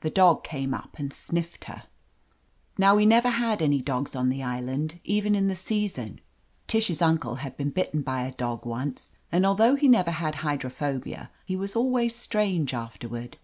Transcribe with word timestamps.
The 0.00 0.10
dog 0.10 0.42
came 0.42 0.74
up 0.74 0.96
and 0.98 1.12
sniffed 1.12 1.68
at 1.70 1.76
her. 1.76 1.84
Now 2.76 2.96
we 2.96 3.06
never 3.06 3.28
had 3.28 3.62
any 3.62 3.80
dogs 3.80 4.16
on 4.16 4.28
the 4.28 4.42
island, 4.42 4.98
even 5.04 5.36
in 5.36 5.46
the 5.46 5.54
season. 5.54 6.20
Tish's 6.66 7.00
uncle 7.00 7.36
had 7.36 7.56
been 7.56 7.70
bit 7.70 7.92
ten 7.92 8.02
by 8.02 8.22
a 8.22 8.32
dog 8.32 8.66
once, 8.66 9.14
and 9.30 9.46
although 9.46 9.76
he 9.76 9.86
never 9.86 10.10
had 10.10 10.34
hydrophobia, 10.42 11.30
he 11.44 11.54
was 11.54 11.76
always 11.76 12.16
strange 12.16 12.74
afterward. 12.74 13.38